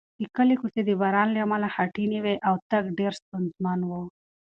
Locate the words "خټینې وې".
1.75-2.35